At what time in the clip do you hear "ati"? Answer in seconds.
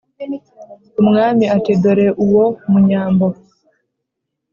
1.55-1.71